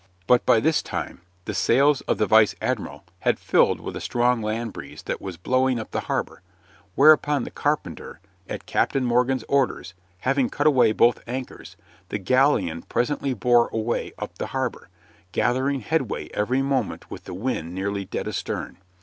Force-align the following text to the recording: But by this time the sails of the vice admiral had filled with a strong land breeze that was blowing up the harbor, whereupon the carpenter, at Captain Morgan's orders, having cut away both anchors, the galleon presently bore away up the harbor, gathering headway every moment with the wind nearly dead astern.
But 0.25 0.47
by 0.47 0.59
this 0.59 0.81
time 0.81 1.21
the 1.45 1.53
sails 1.53 2.01
of 2.07 2.17
the 2.17 2.25
vice 2.25 2.55
admiral 2.59 3.03
had 3.19 3.37
filled 3.37 3.79
with 3.79 3.95
a 3.95 4.01
strong 4.01 4.41
land 4.41 4.73
breeze 4.73 5.03
that 5.03 5.21
was 5.21 5.37
blowing 5.37 5.77
up 5.79 5.91
the 5.91 5.99
harbor, 6.09 6.41
whereupon 6.95 7.43
the 7.43 7.51
carpenter, 7.51 8.19
at 8.49 8.65
Captain 8.65 9.05
Morgan's 9.05 9.43
orders, 9.47 9.93
having 10.21 10.49
cut 10.49 10.65
away 10.65 10.91
both 10.91 11.23
anchors, 11.27 11.77
the 12.09 12.17
galleon 12.17 12.81
presently 12.81 13.35
bore 13.35 13.67
away 13.71 14.11
up 14.17 14.39
the 14.39 14.47
harbor, 14.47 14.89
gathering 15.33 15.81
headway 15.81 16.29
every 16.33 16.63
moment 16.63 17.11
with 17.11 17.25
the 17.25 17.35
wind 17.35 17.75
nearly 17.75 18.03
dead 18.03 18.27
astern. 18.27 18.77